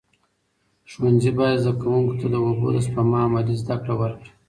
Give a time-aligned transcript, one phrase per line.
[0.91, 4.31] ښوونځي باید زده کوونکو ته د اوبو د سپما عملي زده کړه ورکړي.